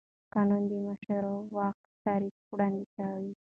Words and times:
قانون 0.33 0.61
د 0.71 0.73
مشروع 0.87 1.39
واک 1.55 1.77
تعریف 2.05 2.35
وړاندې 2.51 2.83
کوي. 2.95 3.31